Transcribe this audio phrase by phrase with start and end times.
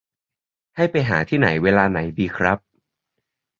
[0.75, 2.59] ให้ไปหาที่ไหนเวลาไหนดีครับ